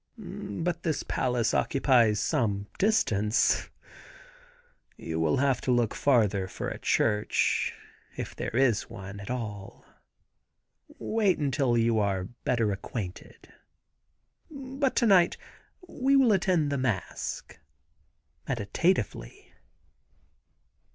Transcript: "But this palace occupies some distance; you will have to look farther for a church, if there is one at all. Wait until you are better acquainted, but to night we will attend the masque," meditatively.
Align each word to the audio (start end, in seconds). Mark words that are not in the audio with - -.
"But 0.17 0.81
this 0.81 1.03
palace 1.03 1.53
occupies 1.53 2.19
some 2.19 2.65
distance; 2.79 3.69
you 4.97 5.19
will 5.19 5.37
have 5.37 5.61
to 5.61 5.71
look 5.71 5.93
farther 5.93 6.47
for 6.47 6.69
a 6.69 6.79
church, 6.79 7.71
if 8.17 8.35
there 8.35 8.49
is 8.55 8.89
one 8.89 9.19
at 9.19 9.29
all. 9.29 9.85
Wait 10.97 11.37
until 11.37 11.77
you 11.77 11.99
are 11.99 12.23
better 12.23 12.71
acquainted, 12.71 13.53
but 14.49 14.95
to 14.95 15.05
night 15.05 15.37
we 15.87 16.15
will 16.15 16.31
attend 16.31 16.71
the 16.71 16.79
masque," 16.79 17.59
meditatively. 18.47 19.53